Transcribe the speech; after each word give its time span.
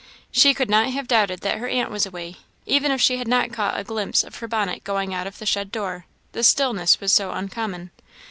She 0.31 0.55
could 0.55 0.67
not 0.67 0.87
have 0.89 1.07
doubted 1.07 1.41
that 1.41 1.59
her 1.59 1.67
aunt 1.67 1.91
was 1.91 2.07
away, 2.07 2.37
even 2.65 2.91
if 2.91 2.99
she 2.99 3.17
had 3.17 3.27
not 3.27 3.53
caught 3.53 3.79
a 3.79 3.83
glimpse 3.83 4.23
of 4.23 4.37
her 4.37 4.47
bonnet 4.47 4.83
going 4.83 5.13
out 5.13 5.27
of 5.27 5.37
the 5.37 5.45
shed 5.45 5.71
door 5.71 6.07
the 6.31 6.41
stillness 6.41 6.99
was 6.99 7.13
so 7.13 7.29
uncommon. 7.33 7.91